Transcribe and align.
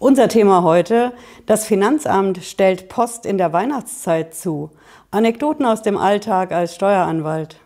Unser 0.00 0.28
Thema 0.28 0.62
heute, 0.62 1.12
das 1.46 1.66
Finanzamt 1.66 2.44
stellt 2.44 2.88
Post 2.88 3.26
in 3.26 3.36
der 3.36 3.52
Weihnachtszeit 3.52 4.32
zu. 4.32 4.70
Anekdoten 5.10 5.66
aus 5.66 5.82
dem 5.82 5.96
Alltag 5.96 6.52
als 6.52 6.76
Steueranwalt. 6.76 7.56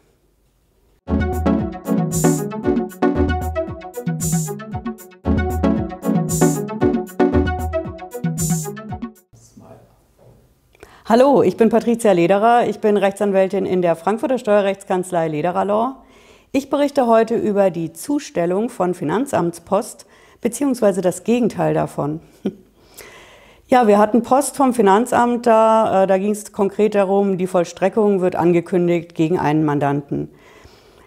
Hallo, 11.04 11.42
ich 11.42 11.58
bin 11.58 11.68
Patricia 11.68 12.12
Lederer. 12.12 12.66
Ich 12.66 12.78
bin 12.78 12.96
Rechtsanwältin 12.96 13.66
in 13.66 13.82
der 13.82 13.94
Frankfurter 13.94 14.38
Steuerrechtskanzlei 14.38 15.28
Lederer 15.28 15.66
Law. 15.66 15.96
Ich 16.50 16.70
berichte 16.70 17.06
heute 17.06 17.34
über 17.36 17.70
die 17.70 17.92
Zustellung 17.92 18.70
von 18.70 18.94
Finanzamtspost 18.94 20.06
beziehungsweise 20.42 21.00
das 21.00 21.24
Gegenteil 21.24 21.72
davon. 21.72 22.20
Ja, 23.68 23.86
wir 23.86 23.96
hatten 23.96 24.22
Post 24.22 24.58
vom 24.58 24.74
Finanzamt 24.74 25.46
da. 25.46 26.02
Äh, 26.02 26.06
da 26.06 26.18
ging 26.18 26.32
es 26.32 26.52
konkret 26.52 26.94
darum, 26.94 27.38
die 27.38 27.46
Vollstreckung 27.46 28.20
wird 28.20 28.36
angekündigt 28.36 29.14
gegen 29.14 29.38
einen 29.38 29.64
Mandanten. 29.64 30.28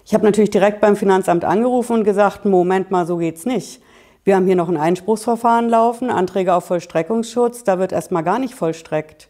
Ich 0.04 0.16
habe 0.16 0.26
natürlich 0.26 0.50
direkt 0.50 0.82
beim 0.82 0.96
Finanzamt 0.96 1.46
angerufen 1.46 1.98
und 1.98 2.04
gesagt, 2.06 2.44
Moment 2.44 2.90
mal, 2.90 3.06
so 3.06 3.18
geht's 3.18 3.46
nicht. 3.46 3.84
Wir 4.24 4.36
haben 4.36 4.48
hier 4.48 4.56
noch 4.56 4.68
ein 4.68 4.78
Einspruchsverfahren 4.78 5.70
laufen, 5.70 6.10
Anträge 6.10 6.56
auf 6.56 6.66
Vollstreckungsschutz, 6.66 7.64
da 7.64 7.78
wird 7.78 7.92
erstmal 7.92 8.24
gar 8.24 8.40
nicht 8.40 8.56
vollstreckt. 8.56 9.30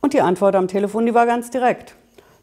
Und 0.00 0.12
die 0.12 0.20
Antwort 0.20 0.56
am 0.56 0.66
Telefon, 0.66 1.06
die 1.06 1.14
war 1.14 1.26
ganz 1.26 1.50
direkt. 1.50 1.94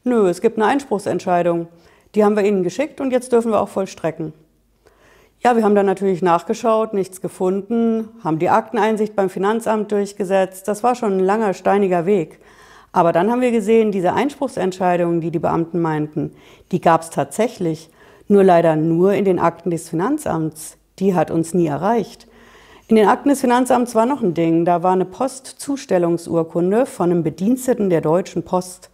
Nö, 0.06 0.30
es 0.30 0.40
gibt 0.40 0.58
eine 0.58 0.68
Einspruchsentscheidung. 0.68 1.68
Die 2.16 2.24
haben 2.24 2.38
wir 2.38 2.46
Ihnen 2.46 2.64
geschickt 2.64 3.02
und 3.02 3.12
jetzt 3.12 3.34
dürfen 3.34 3.52
wir 3.52 3.60
auch 3.60 3.68
vollstrecken. 3.68 4.32
Ja, 5.46 5.58
wir 5.58 5.66
haben 5.66 5.76
dann 5.76 5.86
natürlich 5.86 6.22
nachgeschaut, 6.22 6.94
nichts 6.94 7.20
gefunden, 7.20 8.08
haben 8.24 8.40
die 8.40 8.48
Akteneinsicht 8.48 9.14
beim 9.14 9.30
Finanzamt 9.30 9.92
durchgesetzt. 9.92 10.70
Das 10.70 10.84
war 10.84 10.96
schon 10.96 11.18
ein 11.18 11.20
langer, 11.20 11.54
steiniger 11.54 12.06
Weg. 12.06 12.40
Aber 12.94 13.12
dann 13.12 13.30
haben 13.30 13.42
wir 13.42 13.52
gesehen, 13.52 13.92
diese 13.92 14.14
Einspruchsentscheidungen, 14.14 15.20
die 15.20 15.32
die 15.32 15.40
Beamten 15.40 15.82
meinten, 15.82 16.32
die 16.72 16.80
gab 16.80 17.02
es 17.02 17.10
tatsächlich, 17.10 17.90
nur 18.30 18.46
leider 18.46 18.78
nur 18.78 19.16
in 19.16 19.26
den 19.26 19.38
Akten 19.38 19.70
des 19.70 19.90
Finanzamts. 19.90 20.78
Die 21.00 21.14
hat 21.14 21.30
uns 21.30 21.54
nie 21.54 21.68
erreicht. 21.68 22.26
In 22.88 22.96
den 22.96 23.10
Akten 23.10 23.28
des 23.28 23.42
Finanzamts 23.42 23.96
war 23.96 24.06
noch 24.06 24.22
ein 24.22 24.34
Ding. 24.34 24.64
Da 24.64 24.82
war 24.82 24.94
eine 24.94 25.04
Postzustellungsurkunde 25.04 26.86
von 26.86 27.12
einem 27.12 27.24
Bediensteten 27.24 27.90
der 27.90 28.00
Deutschen 28.00 28.44
Post. 28.44 28.92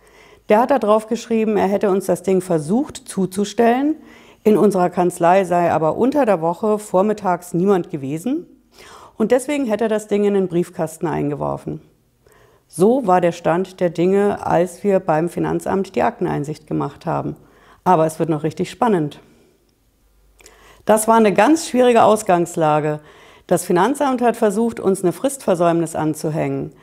Der 0.49 0.61
hat 0.61 0.71
da 0.71 0.79
drauf 0.79 1.05
geschrieben, 1.05 1.57
er 1.57 1.67
hätte 1.67 1.91
uns 1.91 2.07
das 2.07 2.23
Ding 2.23 2.41
versucht 2.41 2.97
zuzustellen. 3.07 3.97
In 4.43 4.57
unserer 4.57 4.89
Kanzlei 4.89 5.43
sei 5.43 5.71
aber 5.71 5.97
unter 5.97 6.25
der 6.25 6.41
Woche 6.41 6.79
vormittags 6.79 7.53
niemand 7.53 7.89
gewesen 7.89 8.45
und 9.17 9.31
deswegen 9.31 9.65
hätte 9.65 9.85
er 9.85 9.89
das 9.89 10.07
Ding 10.07 10.23
in 10.23 10.33
den 10.33 10.47
Briefkasten 10.47 11.07
eingeworfen. 11.07 11.81
So 12.67 13.07
war 13.07 13.19
der 13.19 13.31
Stand 13.31 13.79
der 13.79 13.89
Dinge, 13.89 14.45
als 14.45 14.83
wir 14.83 14.99
beim 14.99 15.27
Finanzamt 15.27 15.95
die 15.95 16.03
Akteneinsicht 16.03 16.67
gemacht 16.67 17.05
haben. 17.05 17.35
Aber 17.83 18.05
es 18.05 18.19
wird 18.19 18.29
noch 18.29 18.43
richtig 18.43 18.69
spannend. 18.69 19.19
Das 20.85 21.07
war 21.07 21.15
eine 21.15 21.33
ganz 21.33 21.67
schwierige 21.67 22.03
Ausgangslage. 22.03 22.99
Das 23.47 23.65
Finanzamt 23.65 24.21
hat 24.21 24.37
versucht, 24.37 24.79
uns 24.79 25.03
eine 25.03 25.11
Fristversäumnis 25.11 25.95
anzuhängen. 25.95 26.73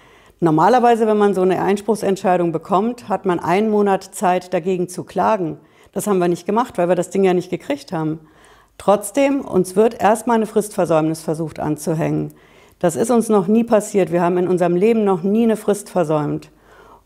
Normalerweise, 0.40 1.06
wenn 1.06 1.16
man 1.16 1.34
so 1.34 1.42
eine 1.42 1.62
Einspruchsentscheidung 1.62 2.52
bekommt, 2.52 3.08
hat 3.08 3.24
man 3.24 3.38
einen 3.38 3.70
Monat 3.70 4.02
Zeit, 4.02 4.52
dagegen 4.52 4.88
zu 4.88 5.04
klagen. 5.04 5.58
Das 5.96 6.06
haben 6.06 6.18
wir 6.18 6.28
nicht 6.28 6.44
gemacht, 6.44 6.76
weil 6.76 6.90
wir 6.90 6.94
das 6.94 7.08
Ding 7.08 7.24
ja 7.24 7.32
nicht 7.32 7.48
gekriegt 7.48 7.90
haben. 7.90 8.20
Trotzdem, 8.76 9.40
uns 9.40 9.76
wird 9.76 9.98
erstmal 9.98 10.36
eine 10.36 10.44
Fristversäumnis 10.44 11.22
versucht 11.22 11.58
anzuhängen. 11.58 12.34
Das 12.78 12.96
ist 12.96 13.10
uns 13.10 13.30
noch 13.30 13.46
nie 13.46 13.64
passiert. 13.64 14.12
Wir 14.12 14.20
haben 14.20 14.36
in 14.36 14.46
unserem 14.46 14.76
Leben 14.76 15.04
noch 15.04 15.22
nie 15.22 15.44
eine 15.44 15.56
Frist 15.56 15.88
versäumt. 15.88 16.50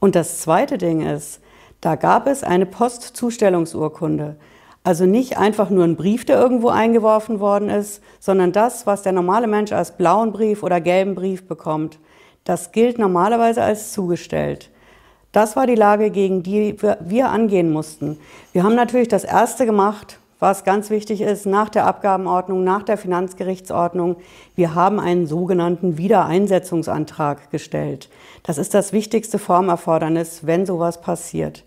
Und 0.01 0.17
das 0.17 0.41
zweite 0.41 0.77
Ding 0.77 1.07
ist, 1.07 1.41
da 1.81 1.95
gab 1.95 2.27
es 2.27 2.43
eine 2.43 2.67
Postzustellungsurkunde. 2.67 4.35
Also 4.83 5.07
nicht 5.07 5.39
einfach 5.39 5.71
nur 5.71 5.85
ein 5.85 5.95
Brief, 5.95 6.25
der 6.25 6.41
irgendwo 6.41 6.71
eingeworfen 6.71 7.39
worden 7.39 7.69
ist, 7.69 8.03
sondern 8.19 8.51
das, 8.51 8.89
was 8.89 9.03
der 9.03 9.13
normale 9.13 9.47
Mensch 9.47 9.71
als 9.71 9.97
blauen 9.97 10.33
Brief 10.33 10.65
oder 10.65 10.81
gelben 10.81 11.15
Brief 11.15 11.47
bekommt, 11.47 12.01
das 12.43 12.73
gilt 12.73 12.99
normalerweise 12.99 13.63
als 13.63 13.93
zugestellt. 13.93 14.69
Das 15.33 15.55
war 15.55 15.67
die 15.67 15.77
Lage, 15.77 16.11
gegen 16.11 16.43
die 16.43 16.77
wir 17.01 17.29
angehen 17.29 17.73
mussten. 17.73 18.19
Wir 18.53 18.65
haben 18.65 18.75
natürlich 18.75 19.09
das 19.09 19.23
Erste 19.23 19.65
gemacht, 19.65 20.19
was 20.41 20.65
ganz 20.65 20.91
wichtig 20.91 21.21
ist, 21.21 21.47
nach 21.47 21.69
der 21.69 21.87
Abgabenordnung, 21.87 22.65
nach 22.65 22.83
der 22.83 22.97
Finanzgerichtsordnung. 22.97 24.17
Wir 24.57 24.75
haben 24.75 24.99
einen 24.99 25.27
sogenannten 25.27 25.99
Wiedereinsetzungsantrag 25.99 27.51
gestellt. 27.51 28.09
Das 28.43 28.59
ist 28.59 28.75
das 28.75 28.93
wichtigste 28.93 29.39
Formerfordernis, 29.39 30.47
wenn 30.47 30.67
sowas 30.67 31.01
passiert. 31.01 31.65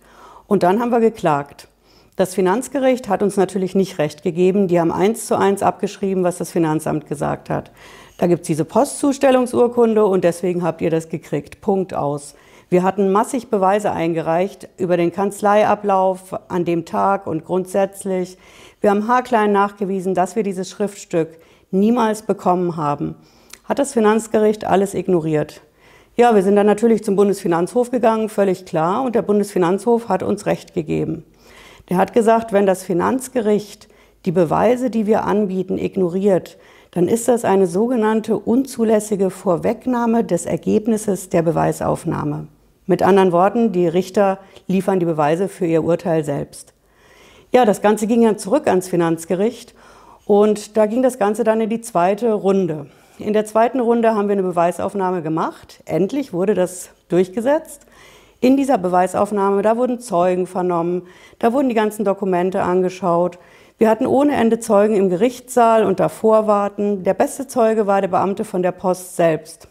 Und 0.47 0.63
dann 0.63 0.81
haben 0.81 0.91
wir 0.91 0.99
geklagt. 0.99 1.67
Das 2.15 2.35
Finanzgericht 2.35 3.07
hat 3.07 3.23
uns 3.23 3.37
natürlich 3.37 3.75
nicht 3.75 3.97
recht 3.97 4.23
gegeben. 4.23 4.67
Die 4.67 4.79
haben 4.79 4.91
eins 4.91 5.27
zu 5.27 5.37
eins 5.37 5.63
abgeschrieben, 5.63 6.23
was 6.23 6.37
das 6.37 6.51
Finanzamt 6.51 7.07
gesagt 7.07 7.49
hat. 7.49 7.71
Da 8.17 8.27
gibt 8.27 8.41
es 8.41 8.47
diese 8.47 8.65
Postzustellungsurkunde 8.65 10.05
und 10.05 10.23
deswegen 10.23 10.63
habt 10.63 10.81
ihr 10.81 10.89
das 10.89 11.09
gekriegt. 11.09 11.61
Punkt 11.61 11.93
aus. 11.93 12.35
Wir 12.73 12.81
hatten 12.81 13.11
massig 13.11 13.51
Beweise 13.51 13.91
eingereicht 13.91 14.67
über 14.79 14.97
den 14.97 15.11
Kanzleiablauf 15.11 16.33
an 16.47 16.65
dem 16.65 16.85
Tag 16.85 17.27
und 17.27 17.45
grundsätzlich. 17.45 18.35
Wir 18.81 18.89
haben 18.89 19.07
haarklein 19.07 19.51
nachgewiesen, 19.51 20.15
dass 20.15 20.35
wir 20.35 20.41
dieses 20.41 20.71
Schriftstück 20.71 21.37
niemals 21.69 22.23
bekommen 22.23 22.75
haben. 22.75 23.13
Hat 23.65 23.77
das 23.77 23.93
Finanzgericht 23.93 24.65
alles 24.65 24.95
ignoriert. 24.95 25.61
Ja, 26.15 26.33
wir 26.33 26.41
sind 26.41 26.55
dann 26.55 26.65
natürlich 26.65 27.03
zum 27.03 27.15
Bundesfinanzhof 27.15 27.91
gegangen, 27.91 28.27
völlig 28.27 28.65
klar, 28.65 29.03
und 29.03 29.13
der 29.13 29.21
Bundesfinanzhof 29.21 30.09
hat 30.09 30.23
uns 30.23 30.47
Recht 30.47 30.73
gegeben. 30.73 31.25
Der 31.89 31.97
hat 31.97 32.11
gesagt, 32.11 32.53
wenn 32.53 32.65
das 32.65 32.83
Finanzgericht 32.83 33.87
die 34.25 34.31
Beweise, 34.31 34.89
die 34.89 35.05
wir 35.05 35.25
anbieten, 35.25 35.77
ignoriert, 35.77 36.57
dann 36.89 37.07
ist 37.07 37.27
das 37.27 37.45
eine 37.45 37.67
sogenannte 37.67 38.35
unzulässige 38.35 39.29
Vorwegnahme 39.29 40.23
des 40.23 40.47
Ergebnisses 40.47 41.29
der 41.29 41.43
Beweisaufnahme. 41.43 42.47
Mit 42.85 43.01
anderen 43.01 43.31
Worten, 43.31 43.71
die 43.71 43.87
Richter 43.87 44.39
liefern 44.67 44.99
die 44.99 45.05
Beweise 45.05 45.47
für 45.47 45.65
ihr 45.65 45.83
Urteil 45.83 46.25
selbst. 46.25 46.73
Ja, 47.51 47.65
das 47.65 47.81
Ganze 47.81 48.07
ging 48.07 48.23
dann 48.23 48.37
zurück 48.37 48.67
ans 48.67 48.89
Finanzgericht 48.89 49.73
und 50.25 50.75
da 50.75 50.85
ging 50.85 51.01
das 51.01 51.19
Ganze 51.19 51.43
dann 51.43 51.61
in 51.61 51.69
die 51.69 51.81
zweite 51.81 52.33
Runde. 52.33 52.87
In 53.19 53.33
der 53.33 53.45
zweiten 53.45 53.79
Runde 53.79 54.15
haben 54.15 54.27
wir 54.27 54.33
eine 54.33 54.43
Beweisaufnahme 54.43 55.21
gemacht. 55.21 55.81
Endlich 55.85 56.33
wurde 56.33 56.55
das 56.55 56.89
durchgesetzt. 57.09 57.85
In 58.41 58.57
dieser 58.57 58.77
Beweisaufnahme, 58.77 59.61
da 59.61 59.77
wurden 59.77 59.99
Zeugen 59.99 60.47
vernommen, 60.47 61.03
da 61.39 61.53
wurden 61.53 61.69
die 61.69 61.75
ganzen 61.75 62.03
Dokumente 62.03 62.63
angeschaut. 62.63 63.39
Wir 63.77 63.89
hatten 63.89 64.05
ohne 64.05 64.35
Ende 64.35 64.59
Zeugen 64.59 64.95
im 64.95 65.09
Gerichtssaal 65.09 65.85
und 65.85 65.99
davor 65.99 66.47
warten. 66.47 67.03
Der 67.03 67.13
beste 67.13 67.47
Zeuge 67.47 67.87
war 67.87 68.01
der 68.01 68.09
Beamte 68.09 68.43
von 68.43 68.61
der 68.61 68.73
Post 68.73 69.15
selbst. 69.15 69.67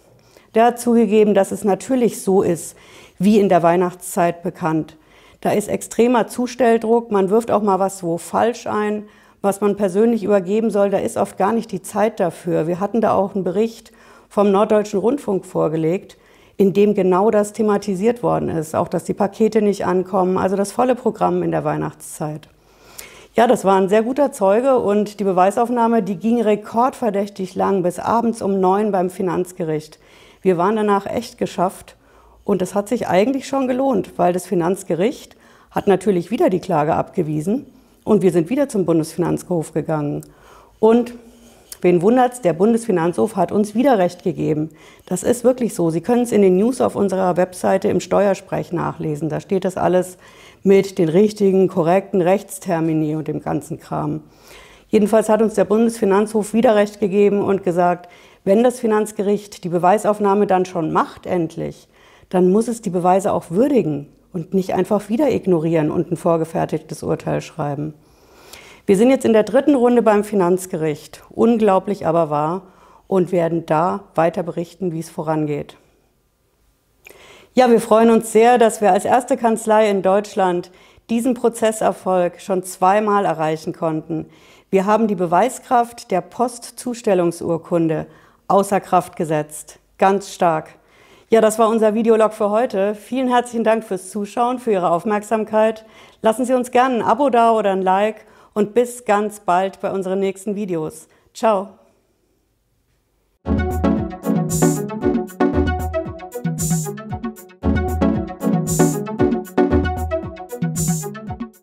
Der 0.55 0.67
hat 0.67 0.81
zugegeben, 0.81 1.35
dass 1.35 1.51
es 1.51 1.65
natürlich 1.65 2.23
so 2.23 2.43
ist, 2.43 2.77
wie 3.25 3.39
in 3.39 3.49
der 3.49 3.63
Weihnachtszeit 3.63 4.43
bekannt. 4.43 4.97
Da 5.41 5.51
ist 5.51 5.69
extremer 5.69 6.29
Zustelldruck, 6.29 7.11
man 7.11 7.31
wirft 7.31 7.51
auch 7.51 7.63
mal 7.63 7.79
was 7.79 8.03
wo 8.03 8.19
falsch 8.19 8.67
ein, 8.67 9.05
was 9.41 9.61
man 9.61 9.77
persönlich 9.77 10.23
übergeben 10.23 10.71
soll, 10.71 10.91
da 10.91 10.99
ist 10.99 11.17
oft 11.17 11.37
gar 11.37 11.53
nicht 11.53 11.73
die 11.73 11.83
Zeit 11.83 12.21
dafür. 12.21 12.67
Wir 12.67 12.79
hatten 12.79 13.01
da 13.01 13.13
auch 13.13 13.35
einen 13.35 13.45
Bericht 13.45 13.93
vom 14.29 14.53
Norddeutschen 14.53 15.01
Rundfunk 15.01 15.45
vorgelegt, 15.45 16.17
in 16.57 16.73
dem 16.73 16.95
genau 16.95 17.31
das 17.31 17.53
thematisiert 17.53 18.23
worden 18.23 18.49
ist, 18.49 18.77
auch 18.77 18.89
dass 18.89 19.05
die 19.05 19.15
Pakete 19.15 19.63
nicht 19.63 19.85
ankommen, 19.85 20.39
also 20.39 20.55
das 20.55 20.71
volle 20.71 20.95
Programm 20.95 21.43
in 21.43 21.51
der 21.51 21.65
Weihnachtszeit. 21.65 22.49
Ja, 23.35 23.47
das 23.47 23.65
war 23.65 23.77
ein 23.77 23.89
sehr 23.89 24.03
guter 24.03 24.31
Zeuge 24.31 24.79
und 24.79 25.19
die 25.19 25.25
Beweisaufnahme, 25.25 26.03
die 26.03 26.17
ging 26.17 26.41
rekordverdächtig 26.41 27.55
lang, 27.55 27.83
bis 27.83 27.99
abends 27.99 28.43
um 28.43 28.61
neun 28.61 28.93
beim 28.93 29.11
Finanzgericht. 29.11 29.99
Wir 30.41 30.57
waren 30.57 30.77
danach 30.77 31.07
echt 31.07 31.39
geschafft 31.39 31.97
und 32.45 32.63
das 32.63 32.75
hat 32.75 32.89
sich 32.89 33.09
eigentlich 33.09 33.47
schon 33.47 33.69
gelohnt, 33.69 34.13
weil 34.17 34.33
das 34.33 34.47
Finanzgericht 34.47 35.37
hat 35.71 35.87
natürlich 35.87 36.31
wieder 36.31 36.51
die 36.51 36.61
Klage 36.61 36.95
abgewiesen 36.95 37.67
und 38.05 38.23
wir 38.23 38.33
sind 38.33 38.51
wieder 38.51 38.69
zum 38.69 38.85
Bundesfinanzhof 38.85 39.73
gegangen. 39.73 40.25
Und 40.81 41.15
wen 41.81 42.03
wundert's, 42.03 42.41
der 42.41 42.53
Bundesfinanzhof 42.53 43.37
hat 43.37 43.53
uns 43.53 43.75
wieder 43.75 43.99
Recht 43.99 44.23
gegeben. 44.23 44.71
Das 45.07 45.23
ist 45.23 45.45
wirklich 45.45 45.75
so. 45.75 45.91
Sie 45.91 46.01
können 46.01 46.23
es 46.23 46.33
in 46.33 46.43
den 46.43 46.57
News 46.57 46.81
auf 46.81 46.97
unserer 46.97 47.37
Webseite 47.37 47.89
im 47.89 48.01
Steuersprech 48.01 48.73
nachlesen. 48.73 49.29
Da 49.29 49.41
steht 49.41 49.65
das 49.65 49.77
alles 49.77 50.19
mit 50.63 50.99
den 50.99 51.09
richtigen, 51.09 51.69
korrekten 51.69 52.21
Rechtstermini 52.21 53.15
und 53.17 53.29
dem 53.29 53.41
ganzen 53.41 53.79
Kram. 53.79 54.23
Jedenfalls 54.89 55.29
hat 55.29 55.41
uns 55.41 55.55
der 55.55 55.65
Bundesfinanzhof 55.65 56.53
wieder 56.53 56.77
Recht 56.77 57.01
gegeben 57.01 57.41
und 57.41 57.63
gesagt, 57.63 58.09
wenn 58.45 58.63
das 58.63 58.81
Finanzgericht 58.81 59.65
die 59.65 59.69
Beweisaufnahme 59.69 60.47
dann 60.47 60.67
schon 60.67 60.93
macht, 60.93 61.27
endlich, 61.27 61.89
dann 62.33 62.51
muss 62.51 62.67
es 62.67 62.81
die 62.81 62.91
Beweise 62.91 63.33
auch 63.33 63.51
würdigen 63.51 64.09
und 64.33 64.55
nicht 64.55 64.73
einfach 64.73 65.11
wieder 65.11 65.31
ignorieren 65.31 65.91
und 65.91 66.11
ein 66.11 66.17
vorgefertigtes 66.17 67.03
Urteil 67.03 67.43
schreiben. 67.43 67.93
Wir 68.87 68.97
sind 68.97 69.11
jetzt 69.11 69.27
in 69.27 69.35
der 69.35 69.43
dritten 69.43 69.75
Runde 69.75 70.01
beim 70.01 70.25
Finanzgericht. 70.25 71.23
Unglaublich 71.31 72.07
aber 72.07 72.31
wahr. 72.31 72.63
und 73.09 73.31
werden 73.31 73.67
da 73.67 74.05
weiter 74.15 74.43
berichten, 74.43 74.91
wie 74.93 75.01
es 75.01 75.11
vorangeht. 75.11 75.77
Ja, 77.53 77.69
wir 77.69 77.83
freuen 77.83 78.09
uns 78.09 78.33
sehr, 78.33 78.57
dass 78.57 78.81
wir 78.81 78.91
als 78.91 79.05
erste 79.05 79.37
Kanzlei 79.37 79.91
in 79.91 80.01
Deutschland 80.01 80.71
diesen 81.11 81.35
Prozesserfolg 81.35 82.41
schon 82.41 82.63
zweimal 82.63 83.27
erreichen 83.27 83.75
konnten. 83.75 84.31
Wir 84.71 84.87
haben 84.87 85.09
die 85.09 85.15
Beweiskraft 85.15 86.11
der 86.11 86.23
Postzustellungsurkunde 86.23 88.07
außer 88.49 88.81
Kraft 88.81 89.17
gesetzt. 89.17 89.79
Ganz 89.99 90.33
stark. 90.33 90.71
Ja, 91.33 91.41
das 91.41 91.59
war 91.59 91.71
unser 91.71 91.95
Videolog 91.95 92.35
für 92.35 92.51
heute. 92.51 92.95
Vielen 92.95 93.27
herzlichen 93.27 93.65
Dank 93.65 93.85
fürs 93.85 94.11
Zuschauen, 94.11 94.59
für 94.59 94.71
Ihre 94.71 94.91
Aufmerksamkeit. 94.91 95.87
Lassen 96.21 96.45
Sie 96.45 96.53
uns 96.53 96.71
gerne 96.71 96.97
ein 96.97 97.03
Abo 97.03 97.31
da 97.31 97.53
oder 97.53 97.73
ein 97.73 97.81
Like 97.81 98.27
und 98.53 98.75
bis 98.75 99.07
ganz 99.07 99.41
bald 99.41 99.81
bei 99.81 99.91
unseren 99.91 100.21
nächsten 100.21 100.57
Videos. 100.57 101.09
Ciao. 101.33 101.82